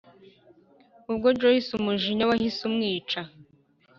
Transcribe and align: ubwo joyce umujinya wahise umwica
ubwo 1.11 1.27
joyce 1.39 1.71
umujinya 1.79 2.25
wahise 2.29 2.61
umwica 2.69 3.21